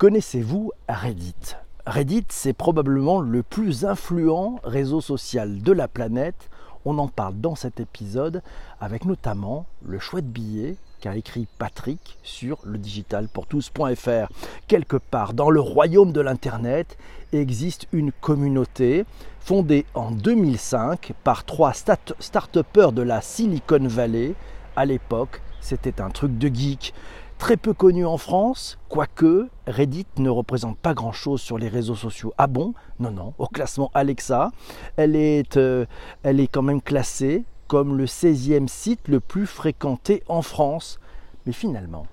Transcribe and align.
Connaissez-vous 0.00 0.72
Reddit? 0.88 1.56
Reddit, 1.84 2.24
c'est 2.30 2.54
probablement 2.54 3.20
le 3.20 3.42
plus 3.42 3.84
influent 3.84 4.58
réseau 4.64 5.02
social 5.02 5.60
de 5.60 5.72
la 5.72 5.88
planète. 5.88 6.48
On 6.86 6.96
en 6.96 7.08
parle 7.08 7.34
dans 7.38 7.54
cet 7.54 7.80
épisode 7.80 8.42
avec 8.80 9.04
notamment 9.04 9.66
le 9.84 9.98
chouette 9.98 10.26
billet 10.26 10.76
qu'a 11.02 11.16
écrit 11.16 11.46
Patrick 11.58 12.18
sur 12.22 12.60
le 12.64 12.78
digitalpourtous.fr. 12.78 14.32
Quelque 14.68 14.96
part 14.96 15.34
dans 15.34 15.50
le 15.50 15.60
royaume 15.60 16.12
de 16.12 16.22
l'Internet 16.22 16.96
existe 17.34 17.86
une 17.92 18.10
communauté 18.10 19.04
fondée 19.38 19.84
en 19.92 20.12
2005 20.12 21.12
par 21.24 21.44
trois 21.44 21.74
start-upers 21.74 22.92
de 22.92 23.02
la 23.02 23.20
Silicon 23.20 23.86
Valley. 23.86 24.32
À 24.76 24.86
l'époque, 24.86 25.42
c'était 25.60 26.00
un 26.00 26.08
truc 26.08 26.38
de 26.38 26.48
geek 26.48 26.94
très 27.40 27.56
peu 27.56 27.72
connue 27.72 28.04
en 28.04 28.18
France, 28.18 28.78
quoique 28.90 29.48
Reddit 29.66 30.06
ne 30.18 30.28
représente 30.28 30.76
pas 30.76 30.92
grand-chose 30.92 31.40
sur 31.40 31.56
les 31.56 31.68
réseaux 31.68 31.94
sociaux. 31.94 32.34
Ah 32.36 32.46
bon? 32.46 32.74
Non, 33.00 33.10
non, 33.10 33.32
au 33.38 33.46
classement 33.46 33.90
Alexa, 33.94 34.50
elle 34.96 35.16
est, 35.16 35.56
euh, 35.56 35.86
elle 36.22 36.38
est 36.38 36.48
quand 36.48 36.60
même 36.60 36.82
classée 36.82 37.44
comme 37.66 37.96
le 37.96 38.04
16e 38.04 38.68
site 38.68 39.08
le 39.08 39.20
plus 39.20 39.46
fréquenté 39.46 40.22
en 40.28 40.42
France. 40.42 41.00
Mais 41.46 41.52
finalement, 41.52 42.04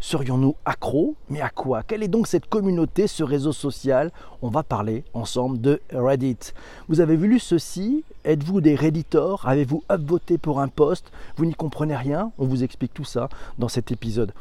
serions-nous 0.00 0.56
accros? 0.64 1.14
Mais 1.28 1.42
à 1.42 1.50
quoi? 1.50 1.82
Quelle 1.82 2.02
est 2.02 2.08
donc 2.08 2.26
cette 2.26 2.48
communauté, 2.48 3.06
ce 3.06 3.22
réseau 3.22 3.52
social? 3.52 4.10
On 4.40 4.48
va 4.48 4.62
parler 4.62 5.04
ensemble 5.12 5.60
de 5.60 5.82
Reddit. 5.92 6.54
Vous 6.88 7.00
avez 7.00 7.16
vu 7.16 7.38
ceci? 7.38 8.02
Êtes-vous 8.24 8.62
des 8.62 8.76
Redditors? 8.76 9.46
Avez-vous 9.46 9.84
upvoté 9.92 10.38
pour 10.38 10.58
un 10.58 10.68
post? 10.68 11.12
Vous 11.36 11.44
n'y 11.44 11.54
comprenez 11.54 11.96
rien? 11.96 12.32
On 12.38 12.46
vous 12.46 12.64
explique 12.64 12.94
tout 12.94 13.04
ça 13.04 13.28
dans 13.58 13.68
cet 13.68 13.92
épisode. 13.92 14.32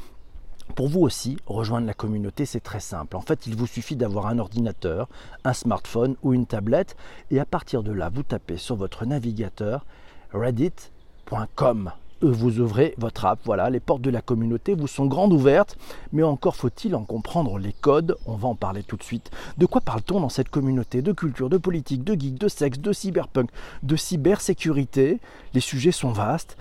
Pour 0.76 0.88
vous 0.88 1.02
aussi, 1.02 1.38
rejoindre 1.46 1.88
la 1.88 1.94
communauté, 1.94 2.46
c'est 2.46 2.60
très 2.60 2.80
simple. 2.80 3.18
En 3.18 3.22
fait, 3.22 3.48
il 3.48 3.56
vous 3.56 3.68
suffit 3.68 3.96
d'avoir 3.96 4.28
un 4.28 4.40
ordinateur, 4.40 5.10
un 5.44 5.54
smartphone 5.54 6.16
ou 6.24 6.34
une 6.34 6.46
tablette, 6.46 6.96
et 7.32 7.40
à 7.40 7.46
partir 7.46 7.84
de 7.84 7.92
là, 7.92 8.10
vous 8.10 8.24
tapez 8.24 8.58
sur 8.58 8.76
votre 8.76 9.06
navigateur 9.06 9.86
reddit.com. 10.32 11.92
Vous 12.22 12.60
ouvrez 12.60 12.96
votre 12.98 13.26
app, 13.26 13.40
voilà, 13.46 13.70
les 13.70 13.80
portes 13.80 14.02
de 14.02 14.10
la 14.10 14.22
communauté 14.22 14.76
vous 14.76 14.88
sont 14.88 15.06
grandes 15.06 15.32
ouvertes, 15.32 15.78
mais 16.12 16.24
encore 16.24 16.58
faut-il 16.58 16.94
en 16.94 17.06
comprendre 17.06 17.58
les 17.58 17.72
codes, 17.72 18.18
on 18.26 18.36
va 18.36 18.50
en 18.50 18.56
parler 18.56 18.84
tout 18.84 18.98
de 18.98 19.04
suite. 19.04 19.32
De 19.58 19.66
quoi 19.66 19.80
parle-t-on 19.80 20.20
dans 20.20 20.28
cette 20.28 20.50
communauté 20.50 21.02
De 21.02 21.14
culture, 21.14 21.50
de 21.50 21.58
politique, 21.58 22.04
de 22.04 22.20
geek, 22.20 22.38
de 22.38 22.50
sexe, 22.50 22.80
de 22.80 22.92
cyberpunk, 22.92 23.50
de 23.84 23.96
cybersécurité? 23.96 25.22
Les 25.54 25.62
sujets 25.62 25.94
sont 25.94 26.12
vastes. 26.12 26.58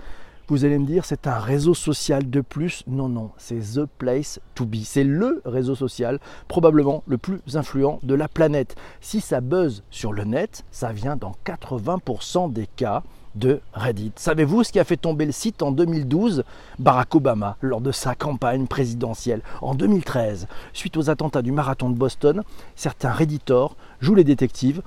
Vous 0.49 0.65
allez 0.65 0.79
me 0.79 0.85
dire, 0.87 1.05
c'est 1.05 1.27
un 1.27 1.37
réseau 1.37 1.75
social 1.75 2.27
de 2.27 2.41
plus. 2.41 2.83
Non, 2.87 3.07
non, 3.07 3.29
c'est 3.37 3.59
The 3.75 3.85
Place 3.85 4.39
to 4.55 4.65
Be. 4.65 4.77
C'est 4.83 5.03
le 5.03 5.43
réseau 5.45 5.75
social 5.75 6.19
probablement 6.47 7.03
le 7.05 7.19
plus 7.19 7.39
influent 7.53 7.99
de 8.01 8.15
la 8.15 8.27
planète. 8.27 8.75
Si 8.99 9.21
ça 9.21 9.41
buzz 9.41 9.83
sur 9.91 10.11
le 10.11 10.23
net, 10.23 10.65
ça 10.71 10.91
vient 10.91 11.15
dans 11.15 11.35
80% 11.45 12.51
des 12.51 12.65
cas 12.65 13.03
de 13.35 13.61
Reddit. 13.73 14.13
Savez-vous 14.15 14.63
ce 14.63 14.71
qui 14.71 14.79
a 14.79 14.83
fait 14.83 14.97
tomber 14.97 15.27
le 15.27 15.31
site 15.31 15.61
en 15.61 15.71
2012 15.71 16.43
Barack 16.79 17.13
Obama, 17.13 17.57
lors 17.61 17.81
de 17.81 17.91
sa 17.91 18.15
campagne 18.15 18.65
présidentielle. 18.65 19.41
En 19.61 19.75
2013, 19.75 20.47
suite 20.73 20.97
aux 20.97 21.11
attentats 21.11 21.43
du 21.43 21.51
marathon 21.51 21.91
de 21.91 21.95
Boston, 21.95 22.41
certains 22.75 23.11
Redditors 23.11 23.75
jouent 24.01 24.15
les 24.15 24.23
détectives 24.23 24.81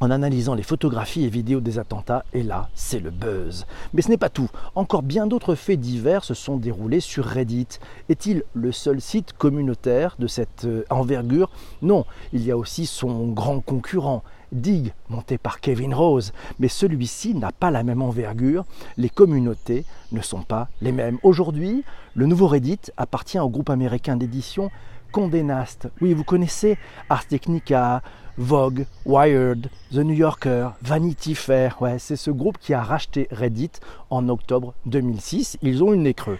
en 0.00 0.10
analysant 0.10 0.54
les 0.54 0.62
photographies 0.62 1.24
et 1.24 1.28
vidéos 1.28 1.60
des 1.60 1.78
attentats, 1.78 2.24
et 2.32 2.42
là, 2.42 2.68
c'est 2.74 3.00
le 3.00 3.10
buzz. 3.10 3.66
Mais 3.94 4.02
ce 4.02 4.08
n'est 4.08 4.16
pas 4.16 4.28
tout. 4.28 4.50
Encore 4.74 5.02
bien 5.02 5.26
d'autres 5.26 5.54
faits 5.54 5.80
divers 5.80 6.24
se 6.24 6.34
sont 6.34 6.56
déroulés 6.56 7.00
sur 7.00 7.24
Reddit. 7.24 7.68
Est-il 8.08 8.42
le 8.54 8.72
seul 8.72 9.00
site 9.00 9.32
communautaire 9.32 10.16
de 10.18 10.26
cette 10.26 10.64
euh, 10.64 10.84
envergure? 10.90 11.50
Non, 11.82 12.04
il 12.32 12.44
y 12.44 12.50
a 12.50 12.56
aussi 12.56 12.86
son 12.86 13.28
grand 13.28 13.60
concurrent, 13.60 14.22
Dig, 14.52 14.92
monté 15.08 15.38
par 15.38 15.60
Kevin 15.60 15.92
Rose. 15.92 16.32
Mais 16.58 16.68
celui-ci 16.68 17.34
n'a 17.34 17.52
pas 17.52 17.70
la 17.70 17.82
même 17.82 18.02
envergure. 18.02 18.64
Les 18.96 19.08
communautés 19.08 19.84
ne 20.12 20.20
sont 20.20 20.42
pas 20.42 20.68
les 20.80 20.92
mêmes. 20.92 21.18
Aujourd'hui, 21.22 21.84
le 22.14 22.26
nouveau 22.26 22.46
Reddit 22.46 22.78
appartient 22.96 23.38
au 23.38 23.48
groupe 23.48 23.70
américain 23.70 24.16
d'édition 24.16 24.70
Condé 25.12 25.42
Nast. 25.42 25.88
Oui, 26.00 26.14
vous 26.14 26.24
connaissez 26.24 26.78
Ars 27.08 27.26
Technica, 27.26 28.02
Vogue, 28.38 28.86
Wired, 29.04 29.68
The 29.92 29.98
New 29.98 30.14
Yorker, 30.14 30.70
Vanity 30.82 31.34
Fair. 31.34 31.80
Ouais, 31.80 31.98
c'est 31.98 32.16
ce 32.16 32.30
groupe 32.30 32.58
qui 32.58 32.74
a 32.74 32.82
racheté 32.82 33.28
Reddit 33.30 33.72
en 34.10 34.28
octobre 34.28 34.74
2006. 34.86 35.58
Ils 35.62 35.82
ont 35.82 35.92
une 35.92 36.02
nez 36.02 36.14
creux. 36.14 36.38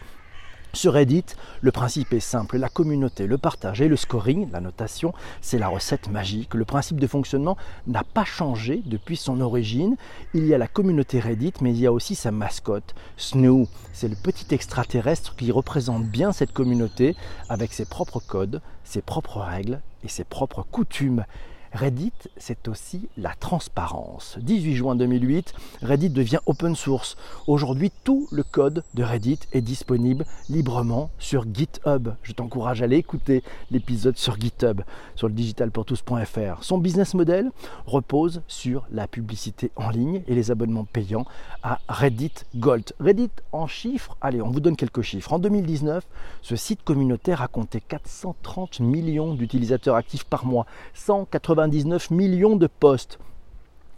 Sur 0.77 0.93
Reddit, 0.93 1.25
le 1.63 1.73
principe 1.73 2.13
est 2.13 2.21
simple, 2.21 2.59
la 2.59 2.69
communauté, 2.69 3.27
le 3.27 3.39
partage 3.39 3.81
et 3.81 3.89
le 3.89 3.97
scoring, 3.97 4.51
la 4.53 4.61
notation, 4.61 5.15
c'est 5.41 5.59
la 5.59 5.69
recette 5.69 6.11
magique. 6.11 6.53
Le 6.53 6.67
principe 6.67 7.01
de 7.01 7.07
fonctionnement 7.07 7.57
n'a 7.87 8.05
pas 8.05 8.27
changé 8.27 8.83
depuis 8.85 9.17
son 9.17 9.41
origine. 9.41 9.97
Il 10.35 10.47
y 10.47 10.53
a 10.53 10.59
la 10.59 10.69
communauté 10.69 11.19
Reddit, 11.19 11.55
mais 11.63 11.71
il 11.71 11.81
y 11.81 11.87
a 11.87 11.93
aussi 11.93 12.15
sa 12.15 12.31
mascotte, 12.31 12.95
Snoo. 13.17 13.69
C'est 13.95 14.09
le 14.09 14.17
petit 14.17 14.55
extraterrestre 14.55 15.35
qui 15.35 15.51
représente 15.51 16.05
bien 16.05 16.31
cette 16.33 16.53
communauté 16.53 17.17
avec 17.49 17.73
ses 17.73 17.87
propres 17.87 18.21
codes, 18.21 18.61
ses 18.85 19.01
propres 19.01 19.41
règles 19.41 19.81
et 20.05 20.09
ses 20.09 20.25
propres 20.25 20.67
coutumes. 20.71 21.25
Reddit, 21.77 22.13
c'est 22.39 22.69
aussi 22.69 23.09
la 23.19 23.35
transparence. 23.35 24.39
18 24.41 24.77
juin 24.77 24.97
2008, 24.97 25.53
Reddit 25.83 26.09
devient 26.09 26.39
open 26.47 26.75
source. 26.75 27.19
Aujourd'hui, 27.47 27.93
tout 28.03 28.29
le 28.33 28.43
code 28.43 28.83
de 28.95 29.03
Reddit 29.03 29.41
est 29.53 29.61
disponible 29.61 30.25
librement 30.49 31.11
sur 31.19 31.45
GitHub. 31.53 32.09
Je 32.23 32.33
t'encourage 32.33 32.81
à 32.81 32.85
aller 32.85 32.97
écouter 32.97 33.43
l'épisode 33.71 34.17
sur 34.17 34.41
GitHub, 34.41 34.81
sur 35.17 35.29
le 35.29 35.35
digitalpourtous.fr. 35.35 36.63
Son 36.65 36.79
business 36.79 37.13
model 37.13 37.51
repose 37.85 38.41
sur 38.49 38.87
la 38.91 39.07
publicité 39.07 39.71
en 39.77 39.91
ligne 39.91 40.23
et 40.29 40.35
les 40.35 40.51
abonnements 40.51 40.87
payants 40.91 41.27
à 41.63 41.79
Reddit 41.89 42.33
Gold. 42.57 42.95
Reddit 43.01 43.31
en 43.53 43.67
chiffres, 43.67 44.17
allez, 44.23 44.41
on 44.41 44.51
vous 44.51 44.61
donne 44.61 44.77
quelques 44.77 45.03
chiffres. 45.03 45.35
En 45.35 45.39
2019, 45.39 46.07
ce 46.41 46.57
site 46.57 46.83
communautaire 46.85 47.43
a 47.43 47.49
compté 47.49 47.83
430 47.83 48.81
millions 48.81 49.35
d'utilisateurs 49.35 49.97
actifs 49.97 50.25
par 50.25 50.47
mois, 50.47 50.65
180 50.95 51.66
19 51.69 52.11
millions 52.11 52.57
de 52.57 52.67
posts, 52.67 53.19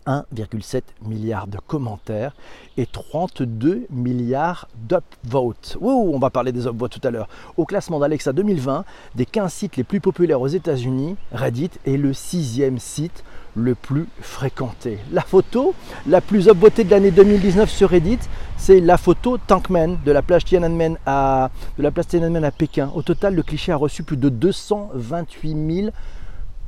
1,7 0.09 0.83
milliard 1.07 1.47
de 1.47 1.59
commentaires 1.59 2.35
et 2.77 2.87
32 2.87 3.87
milliards 3.91 4.69
d'upvotes. 4.75 5.77
on 5.81 6.19
va 6.19 6.31
parler 6.31 6.51
des 6.53 6.67
upvotes 6.67 6.99
tout 6.99 7.07
à 7.07 7.11
l'heure. 7.11 7.29
Au 7.57 7.67
classement 7.67 7.99
d'Alexa 7.99 8.33
2020, 8.33 8.85
des 9.15 9.27
15 9.27 9.53
sites 9.53 9.77
les 9.77 9.85
plus 9.85 10.01
populaires 10.01 10.41
aux 10.41 10.49
États-Unis, 10.49 11.17
Reddit 11.33 11.71
est 11.87 11.99
le 11.99 12.15
sixième 12.15 12.79
site 12.79 13.23
le 13.55 13.75
plus 13.75 14.07
fréquenté. 14.21 14.99
La 15.13 15.23
photo 15.23 15.75
la 16.07 16.21
plus 16.21 16.49
upvotée 16.49 16.85
de 16.85 16.91
l'année 16.91 17.11
2019 17.11 17.69
sur 17.69 17.91
Reddit, 17.91 18.21
c'est 18.57 18.81
la 18.81 18.97
photo 18.97 19.37
Tankman 19.37 19.99
de 20.05 20.13
la 20.13 20.23
plage 20.23 20.45
Tiananmen 20.45 20.97
à, 21.05 21.51
de 21.77 21.83
la 21.83 21.91
place 21.91 22.09
Tiananmen 22.09 22.45
à 22.45 22.51
Pékin. 22.51 22.91
Au 22.95 23.03
total, 23.03 23.35
le 23.35 23.43
cliché 23.43 23.73
a 23.73 23.77
reçu 23.77 24.05
plus 24.05 24.17
de 24.17 24.29
228 24.29 25.83
000 25.83 25.91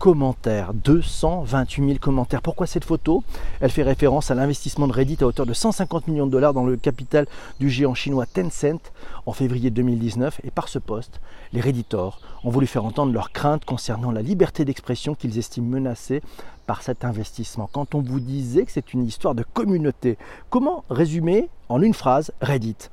commentaires, 0.01 0.73
228 0.73 1.87
000 1.87 1.99
commentaires. 1.99 2.41
Pourquoi 2.41 2.67
cette 2.67 2.87
photo? 2.87 3.23
Elle 3.61 3.71
fait 3.71 3.83
référence 3.83 4.31
à 4.31 4.35
l'investissement 4.35 4.89
de 4.89 4.95
Reddit 4.95 5.19
à 5.21 5.27
hauteur 5.27 5.45
de 5.45 5.53
150 5.53 6.09
millions 6.09 6.27
de 6.27 6.33
dollars 6.33 6.55
dans 6.55 6.65
le 6.65 6.79
capital 6.79 7.27
du 7.61 7.69
géant 7.69 7.95
chinois 7.95 8.25
Tencent 8.25 8.81
en 9.27 9.33
février 9.35 9.71
2019. 9.71 10.41
Et 10.43 10.51
par 10.51 10.69
ce 10.69 10.79
poste, 10.79 11.21
les 11.53 11.61
Redditors 11.61 12.19
ont 12.45 12.51
voulu 12.51 12.67
faire 12.67 12.87
entendre 12.87 13.13
leurs 13.13 13.31
craintes 13.31 13.67
concernant 13.67 14.11
la 14.11 14.23
liberté 14.23 14.65
d'expression 14.65 15.15
qu'ils 15.15 15.37
estiment 15.37 15.69
menacée 15.69 16.23
par 16.67 16.81
cet 16.81 17.05
investissement. 17.05 17.69
Quand 17.71 17.95
on 17.95 18.01
vous 18.01 18.21
disait 18.21 18.65
que 18.65 18.73
c'est 18.73 18.95
une 18.95 19.05
histoire 19.05 19.35
de 19.35 19.43
communauté, 19.43 20.17
comment 20.49 20.83
résumer 20.89 21.51
en 21.69 21.83
une 21.83 21.95
phrase 21.95 22.33
Reddit? 22.41 22.89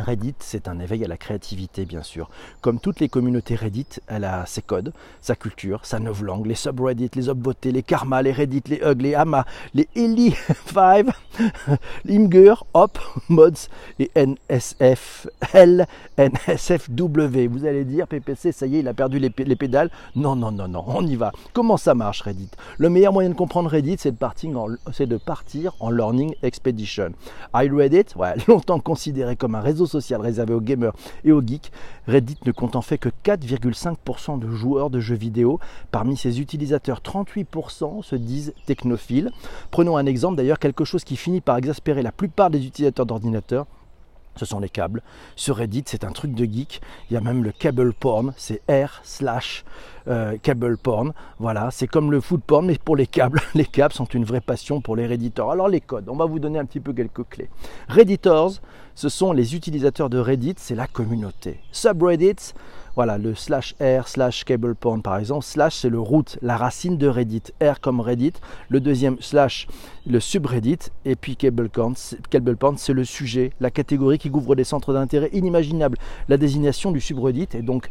Reddit, 0.00 0.34
c'est 0.40 0.68
un 0.68 0.78
éveil 0.78 1.04
à 1.04 1.08
la 1.08 1.16
créativité, 1.16 1.84
bien 1.84 2.02
sûr. 2.02 2.30
Comme 2.60 2.80
toutes 2.80 3.00
les 3.00 3.08
communautés 3.08 3.54
Reddit, 3.54 3.86
elle 4.06 4.24
a 4.24 4.46
ses 4.46 4.62
codes, 4.62 4.92
sa 5.20 5.36
culture, 5.36 5.84
sa 5.84 5.98
novlangue, 5.98 6.46
les 6.46 6.54
subreddits, 6.54 7.10
les 7.14 7.28
upvotés, 7.28 7.72
les 7.72 7.82
karma, 7.82 8.22
les 8.22 8.32
Reddit, 8.32 8.62
les 8.66 8.80
Hug, 8.82 9.00
les 9.02 9.14
Hama, 9.14 9.46
les 9.74 9.88
Eli 9.94 10.34
5, 10.72 11.06
Imgur, 12.08 12.66
Hop, 12.74 12.98
Mods 13.28 13.68
et 13.98 14.10
NSF, 14.14 15.26
L, 15.52 15.86
NSFW. 16.16 17.48
Vous 17.48 17.66
allez 17.66 17.84
dire, 17.84 18.06
PPC, 18.06 18.52
ça 18.52 18.66
y 18.66 18.76
est, 18.76 18.80
il 18.80 18.88
a 18.88 18.94
perdu 18.94 19.18
les, 19.18 19.30
pédales. 19.30 19.90
Non, 20.14 20.36
non, 20.36 20.52
non, 20.52 20.68
non, 20.68 20.84
on 20.86 21.06
y 21.06 21.16
va. 21.16 21.32
Comment 21.52 21.76
ça 21.76 21.94
marche, 21.94 22.22
Reddit? 22.22 22.50
Le 22.78 22.88
meilleur 22.90 23.12
moyen 23.12 23.30
de 23.30 23.34
comprendre 23.34 23.70
Reddit, 23.70 23.96
c'est 23.98 24.12
de, 24.12 24.16
partir 24.16 24.58
en, 24.58 24.68
de 24.68 25.16
partir 25.16 25.74
en 25.80 25.90
Learning 25.90 26.34
Expedition. 26.42 27.12
iReddit, 27.54 28.14
ouais, 28.16 28.34
longtemps 28.48 28.80
considéré 28.80 29.36
comme 29.36 29.54
un 29.54 29.60
réseau 29.60 29.86
social 29.88 30.20
réservé 30.20 30.54
aux 30.54 30.60
gamers 30.60 30.92
et 31.24 31.32
aux 31.32 31.42
geeks, 31.44 31.72
Reddit 32.06 32.38
ne 32.46 32.52
compte 32.52 32.76
en 32.76 32.82
fait 32.82 32.98
que 32.98 33.08
4,5% 33.24 34.38
de 34.38 34.48
joueurs 34.48 34.90
de 34.90 35.00
jeux 35.00 35.16
vidéo. 35.16 35.58
Parmi 35.90 36.16
ses 36.16 36.40
utilisateurs, 36.40 37.00
38% 37.00 38.02
se 38.02 38.16
disent 38.16 38.54
technophiles. 38.66 39.30
Prenons 39.70 39.96
un 39.96 40.06
exemple 40.06 40.36
d'ailleurs, 40.36 40.58
quelque 40.58 40.84
chose 40.84 41.04
qui 41.04 41.16
finit 41.16 41.40
par 41.40 41.56
exaspérer 41.56 42.02
la 42.02 42.12
plupart 42.12 42.50
des 42.50 42.64
utilisateurs 42.66 43.06
d'ordinateurs 43.06 43.66
ce 44.38 44.46
sont 44.46 44.60
les 44.60 44.68
câbles. 44.68 45.02
Sur 45.36 45.56
Reddit, 45.56 45.84
c'est 45.86 46.04
un 46.04 46.12
truc 46.12 46.34
de 46.34 46.44
geek. 46.44 46.80
Il 47.10 47.14
y 47.14 47.16
a 47.16 47.20
même 47.20 47.42
le 47.42 47.52
cable 47.52 47.92
porn, 47.92 48.32
c'est 48.36 48.62
R 48.70 49.00
slash 49.02 49.64
euh, 50.06 50.38
cable 50.42 50.78
porn. 50.78 51.12
Voilà, 51.38 51.70
c'est 51.70 51.86
comme 51.86 52.10
le 52.10 52.20
food 52.20 52.40
porn, 52.42 52.66
mais 52.66 52.78
pour 52.82 52.96
les 52.96 53.06
câbles. 53.06 53.40
Les 53.54 53.64
câbles 53.64 53.92
sont 53.92 54.04
une 54.06 54.24
vraie 54.24 54.40
passion 54.40 54.80
pour 54.80 54.96
les 54.96 55.06
Redditors. 55.06 55.50
Alors 55.50 55.68
les 55.68 55.80
codes, 55.80 56.08
on 56.08 56.16
va 56.16 56.26
vous 56.26 56.38
donner 56.38 56.58
un 56.58 56.64
petit 56.64 56.80
peu 56.80 56.92
quelques 56.92 57.28
clés. 57.28 57.50
Redditors, 57.88 58.54
ce 58.94 59.08
sont 59.08 59.32
les 59.32 59.54
utilisateurs 59.54 60.08
de 60.08 60.18
Reddit, 60.18 60.54
c'est 60.56 60.74
la 60.74 60.86
communauté. 60.86 61.60
Subreddits, 61.72 62.54
voilà, 62.98 63.16
le 63.16 63.36
slash 63.36 63.76
R 63.80 64.08
slash 64.08 64.42
cable 64.42 64.74
porn 64.74 65.02
par 65.02 65.18
exemple. 65.18 65.44
Slash, 65.44 65.76
c'est 65.76 65.88
le 65.88 66.00
root, 66.00 66.24
la 66.42 66.56
racine 66.56 66.98
de 66.98 67.06
Reddit. 67.06 67.44
R 67.62 67.78
comme 67.78 68.00
Reddit. 68.00 68.32
Le 68.68 68.80
deuxième 68.80 69.18
slash, 69.20 69.68
le 70.04 70.18
subreddit. 70.18 70.90
Et 71.04 71.14
puis 71.14 71.36
cable 71.36 71.68
porn, 71.68 71.94
c'est 71.96 72.92
le 72.92 73.04
sujet, 73.04 73.52
la 73.60 73.70
catégorie 73.70 74.18
qui 74.18 74.32
couvre 74.32 74.56
des 74.56 74.64
centres 74.64 74.92
d'intérêt 74.92 75.30
inimaginables. 75.32 75.96
La 76.28 76.38
désignation 76.38 76.90
du 76.90 77.00
subreddit 77.00 77.46
est 77.54 77.62
donc 77.62 77.88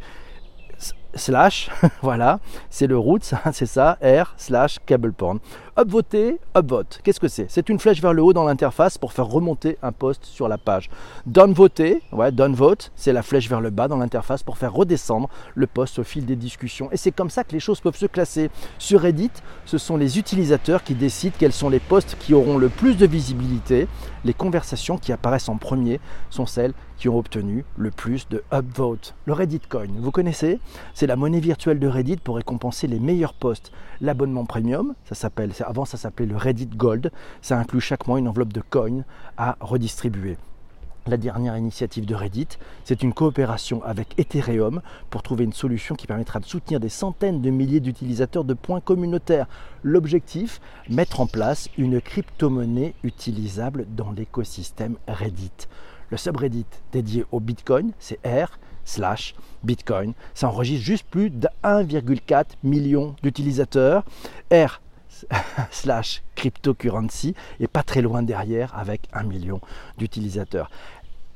slash, 1.16 1.70
voilà, 2.02 2.40
c'est 2.70 2.88
le 2.88 2.98
root, 2.98 3.20
c'est 3.52 3.66
ça, 3.66 3.98
R 4.02 4.34
slash 4.38 4.80
cable 4.86 5.14
porn. 5.14 5.40
Upvoter, 5.80 6.40
upvote, 6.56 7.02
qu'est-ce 7.04 7.20
que 7.20 7.28
c'est? 7.28 7.46
C'est 7.50 7.70
une 7.70 7.80
flèche 7.80 8.02
vers 8.02 8.14
le 8.14 8.24
haut 8.24 8.34
dans 8.34 8.46
l'interface 8.46 8.98
pour 8.98 9.14
faire 9.14 9.28
remonter 9.28 9.78
un 9.84 9.92
post 9.92 10.26
sur 10.26 10.48
la 10.48 10.58
page. 10.58 10.90
Downvoter, 11.28 12.02
ouais, 12.12 12.32
downvote, 12.32 12.92
c'est 12.96 13.14
la 13.14 13.22
flèche 13.22 13.48
vers 13.48 13.62
le 13.62 13.70
bas 13.70 13.88
dans 13.88 13.98
l'interface 13.98 14.42
pour 14.42 14.58
faire 14.58 14.74
redescendre 14.74 15.30
le 15.54 15.68
post 15.68 16.00
au 16.00 16.04
fil 16.04 16.26
des 16.26 16.36
discussions. 16.36 16.90
Et 16.92 16.98
c'est 16.98 17.12
comme 17.12 17.30
ça 17.30 17.44
que 17.44 17.52
les 17.52 17.60
choses 17.60 17.80
peuvent 17.80 17.96
se 17.96 18.08
classer. 18.08 18.50
Sur 18.80 19.02
Reddit, 19.02 19.30
ce 19.66 19.78
sont 19.78 19.98
les 19.98 20.18
utilisateurs 20.18 20.84
qui 20.84 20.96
décident 20.96 21.36
quels 21.38 21.54
sont 21.54 21.70
les 21.70 21.80
posts 21.80 22.18
qui 22.20 22.34
auront 22.34 22.58
le 22.58 22.70
plus 22.70 22.98
de 22.98 23.06
visibilité. 23.06 23.88
Les 24.26 24.34
conversations 24.34 24.98
qui 24.98 25.12
apparaissent 25.12 25.50
en 25.50 25.58
premier 25.58 26.00
sont 26.32 26.48
celles 26.48 26.74
qui 26.98 27.08
ont 27.08 27.18
obtenu 27.18 27.64
le 27.78 27.92
plus 27.92 28.28
de 28.30 28.44
upvote. 28.52 29.14
Le 29.26 29.34
Reddit 29.34 29.62
Coin, 29.70 29.88
vous 30.00 30.12
connaissez? 30.12 30.60
C'est 31.00 31.06
la 31.06 31.16
monnaie 31.16 31.40
virtuelle 31.40 31.78
de 31.78 31.86
Reddit 31.86 32.18
pour 32.18 32.38
récompenser 32.38 32.88
les 32.88 33.00
meilleurs 33.00 33.36
posts. 33.36 33.72
L'abonnement 34.02 34.46
premium, 34.46 34.96
ça 35.06 35.14
s'appelle, 35.14 35.52
avant 35.64 35.86
ça 35.86 35.96
s'appelait 35.96 36.26
le 36.26 36.36
Reddit 36.36 36.66
Gold, 36.76 37.12
ça 37.44 37.60
inclut 37.60 37.82
chaque 37.82 38.08
mois 38.08 38.18
une 38.18 38.28
enveloppe 38.28 38.52
de 38.52 38.64
coins 38.68 39.04
à 39.38 39.58
redistribuer. 39.60 40.38
La 41.06 41.18
dernière 41.18 41.56
initiative 41.56 42.08
de 42.08 42.16
Reddit, 42.16 42.48
c'est 42.84 43.04
une 43.04 43.14
coopération 43.14 43.84
avec 43.84 44.20
Ethereum 44.20 44.82
pour 45.12 45.22
trouver 45.22 45.44
une 45.44 45.54
solution 45.54 45.94
qui 45.94 46.08
permettra 46.08 46.40
de 46.40 46.46
soutenir 46.46 46.80
des 46.80 46.90
centaines 46.90 47.44
de 47.44 47.52
milliers 47.52 47.80
d'utilisateurs 47.80 48.44
de 48.44 48.56
points 48.56 48.82
communautaires. 48.82 49.46
L'objectif, 49.84 50.60
mettre 50.90 51.22
en 51.22 51.28
place 51.28 51.70
une 51.78 52.02
crypto-monnaie 52.02 52.96
utilisable 53.04 53.86
dans 53.96 54.12
l'écosystème 54.14 54.96
Reddit. 55.08 55.68
Le 56.10 56.18
subreddit 56.18 56.66
dédié 56.92 57.24
au 57.32 57.40
Bitcoin, 57.40 57.92
c'est 58.00 58.18
R 58.26 58.58
slash 58.88 59.36
Bitcoin. 59.64 60.14
Ça 60.34 60.48
enregistre 60.48 60.86
juste 60.86 61.06
plus 61.10 61.30
de 61.30 61.48
1,4 61.64 62.46
million 62.64 63.16
d'utilisateurs. 63.22 64.04
R 64.52 64.82
slash 65.72 66.24
cryptocurrency 66.36 67.34
et 67.60 67.68
pas 67.68 67.84
très 67.84 68.02
loin 68.02 68.24
derrière 68.24 68.78
avec 68.78 69.02
1 69.14 69.24
million 69.24 69.62
d'utilisateurs. 69.98 70.70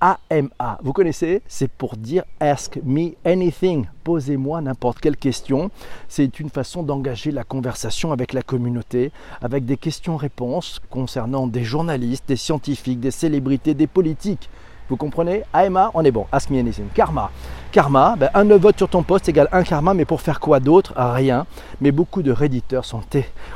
AMA, 0.01 0.79
vous 0.81 0.93
connaissez? 0.93 1.43
C'est 1.47 1.69
pour 1.69 1.95
dire 1.95 2.23
Ask 2.39 2.79
me 2.83 3.11
anything. 3.23 3.85
Posez-moi 4.03 4.59
n'importe 4.61 4.99
quelle 4.99 5.15
question. 5.15 5.69
C'est 6.07 6.39
une 6.39 6.49
façon 6.49 6.81
d'engager 6.81 7.29
la 7.29 7.43
conversation 7.43 8.11
avec 8.11 8.33
la 8.33 8.41
communauté, 8.41 9.11
avec 9.43 9.65
des 9.65 9.77
questions-réponses 9.77 10.79
concernant 10.89 11.45
des 11.45 11.63
journalistes, 11.63 12.27
des 12.27 12.35
scientifiques, 12.35 12.99
des 12.99 13.11
célébrités, 13.11 13.75
des 13.75 13.85
politiques. 13.85 14.49
Vous 14.91 14.97
comprenez? 14.97 15.43
AMA, 15.53 15.89
on 15.93 16.03
est 16.03 16.11
bon. 16.11 16.25
Ask 16.33 16.49
me 16.49 16.59
anything. 16.59 16.89
Karma. 16.93 17.31
Karma, 17.71 18.17
ben, 18.17 18.29
un 18.33 18.43
vote 18.57 18.77
sur 18.77 18.89
ton 18.89 19.03
poste 19.03 19.29
égale 19.29 19.47
un 19.53 19.63
karma, 19.63 19.93
mais 19.93 20.03
pour 20.03 20.19
faire 20.19 20.41
quoi 20.41 20.59
d'autre? 20.59 20.93
Rien. 20.97 21.45
Mais 21.79 21.93
beaucoup 21.93 22.21
de 22.21 22.29
réditeurs 22.33 22.83
sont 22.83 22.99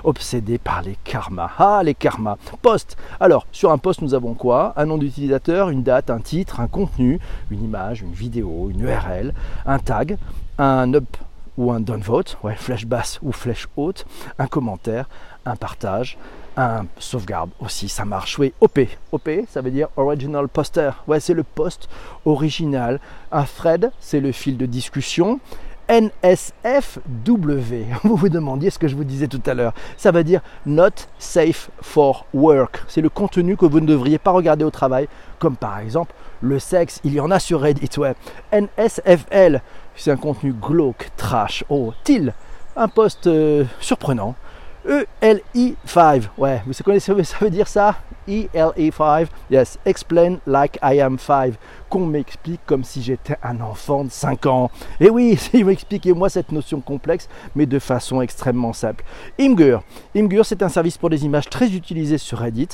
obsédés 0.06 0.58
par 0.58 0.82
les 0.82 0.96
karmas. 1.04 1.50
Ah, 1.60 1.82
les 1.84 1.94
karmas. 1.94 2.38
Poste. 2.62 2.96
Alors, 3.20 3.48
sur 3.52 3.74
un 3.74 3.78
poste, 3.78 4.02
nous 4.02 4.14
avons 4.14 4.34
quoi? 4.34 4.72
Un 4.78 4.86
nom 4.86 4.98
d'utilisateur, 4.98 5.68
une 5.68 5.84
date, 5.84 6.10
un 6.10 6.20
titre, 6.20 6.62
un 6.62 6.68
contenu, 6.68 7.20
une 7.52 7.66
image, 7.66 8.02
une 8.02 8.14
vidéo, 8.14 8.70
une 8.72 8.80
URL, 8.80 9.34
un 9.66 9.80
tag, 9.80 10.18
un 10.58 10.94
up 10.94 11.18
ou 11.58 11.74
un 11.74 11.82
downvote, 11.82 12.38
ouais, 12.44 12.56
flèche 12.56 12.86
basse 12.86 13.20
ou 13.22 13.34
flèche 13.34 13.68
haute, 13.76 14.06
un 14.40 14.48
commentaire, 14.48 15.10
un 15.46 15.58
partage, 15.58 16.18
un 16.58 16.86
sauvegarde 17.00 17.50
aussi, 17.60 17.90
ça 17.90 18.06
marche. 18.06 18.40
Oui, 18.40 18.54
OP. 18.62 18.80
OP, 19.12 19.30
ça 19.50 19.62
veut 19.62 19.72
dire 19.72 19.88
Original 19.98 20.48
Poster. 20.48 20.92
Ouais, 21.08 21.20
c'est 21.20 21.34
le 21.34 21.44
post 21.44 21.90
original. 22.26 23.00
Un 23.32 23.44
thread, 23.44 23.92
c'est 24.00 24.20
le 24.20 24.32
fil 24.32 24.58
de 24.58 24.66
discussion. 24.66 25.40
NSFW, 25.88 26.96
vous 28.04 28.16
vous 28.16 28.30
demandiez 28.30 28.72
ce 28.72 28.80
que 28.80 28.88
je 28.88 28.96
vous 28.96 29.04
disais 29.04 29.28
tout 29.28 29.42
à 29.46 29.54
l'heure. 29.54 29.74
Ça 29.98 30.12
veut 30.12 30.24
dire 30.24 30.42
Not 30.66 30.90
Safe 31.20 31.70
for 31.82 32.26
Work. 32.34 32.84
C'est 32.88 33.02
le 33.02 33.10
contenu 33.10 33.56
que 33.56 33.66
vous 33.66 33.80
ne 33.80 33.86
devriez 33.86 34.18
pas 34.18 34.32
regarder 34.32 34.66
au 34.66 34.72
travail, 34.72 35.08
comme 35.38 35.56
par 35.56 35.80
exemple 35.80 36.16
le 36.42 36.58
sexe. 36.58 37.00
Il 37.04 37.14
y 37.14 37.20
en 37.20 37.30
a 37.30 37.40
sur 37.40 37.62
Reddit, 37.62 37.90
ouais. 37.98 38.16
NSFL, 38.52 39.62
c'est 39.96 40.12
un 40.12 40.18
contenu 40.18 40.54
glauque, 40.54 41.12
trash. 41.18 41.64
Oh, 41.70 41.94
TIL, 42.04 42.34
un 42.76 42.88
post 42.88 43.28
euh, 43.28 43.64
surprenant. 43.80 44.36
ELI5. 44.86 46.30
Ouais, 46.38 46.62
vous 46.66 46.74
connaissez, 46.84 47.24
ça 47.24 47.38
veut 47.40 47.50
dire 47.50 47.68
ça 47.68 47.96
ELE5. 48.28 49.28
Yes, 49.50 49.80
explain 49.86 50.38
like 50.46 50.78
I 50.84 51.02
am 51.02 51.18
5. 51.18 51.56
Qu'on 51.90 52.06
m'explique 52.06 52.62
comme 52.66 52.84
si 52.84 53.02
j'étais 53.02 53.38
un 53.44 53.62
enfant 53.62 54.04
de 54.04 54.12
5 54.12 54.46
ans. 54.46 54.72
Et 55.00 55.10
oui, 55.10 55.38
expliquez-moi 55.54 56.30
cette 56.30 56.52
notion 56.52 56.82
complexe, 56.82 57.28
mais 57.56 57.66
de 57.66 57.80
façon 57.80 58.22
extrêmement 58.22 58.74
simple. 58.74 59.04
Imgur. 59.40 59.84
Imgur, 60.16 60.46
c'est 60.46 60.62
un 60.64 60.70
service 60.70 60.98
pour 60.98 61.10
des 61.10 61.26
images 61.26 61.50
très 61.50 61.72
utilisé 61.74 62.18
sur 62.18 62.40
Reddit. 62.40 62.70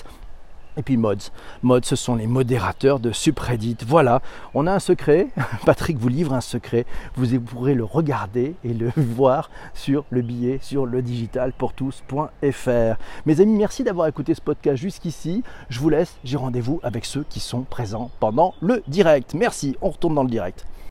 Et 0.81 0.83
puis 0.83 0.97
Mods. 0.97 1.29
Mods, 1.61 1.81
ce 1.83 1.95
sont 1.95 2.15
les 2.15 2.25
modérateurs 2.25 2.99
de 2.99 3.11
subreddit. 3.11 3.77
Voilà, 3.85 4.19
on 4.55 4.65
a 4.65 4.73
un 4.73 4.79
secret. 4.79 5.27
Patrick 5.67 5.99
vous 5.99 6.07
livre 6.07 6.33
un 6.33 6.41
secret. 6.41 6.87
Vous 7.13 7.39
pourrez 7.39 7.75
le 7.75 7.83
regarder 7.83 8.55
et 8.63 8.73
le 8.73 8.91
voir 8.97 9.51
sur 9.75 10.05
le 10.09 10.23
billet 10.23 10.57
sur 10.63 10.87
le 10.87 11.03
digital 11.03 11.53
pour 11.53 11.73
tous.fr. 11.73 12.95
Mes 13.27 13.41
amis, 13.41 13.57
merci 13.59 13.83
d'avoir 13.83 14.07
écouté 14.07 14.33
ce 14.33 14.41
podcast 14.41 14.81
jusqu'ici. 14.81 15.43
Je 15.69 15.79
vous 15.79 15.89
laisse. 15.89 16.17
J'ai 16.23 16.37
rendez-vous 16.37 16.79
avec 16.81 17.05
ceux 17.05 17.25
qui 17.29 17.39
sont 17.39 17.61
présents 17.61 18.09
pendant 18.19 18.55
le 18.59 18.81
direct. 18.87 19.35
Merci. 19.35 19.75
On 19.83 19.91
retourne 19.91 20.15
dans 20.15 20.23
le 20.23 20.31
direct. 20.31 20.65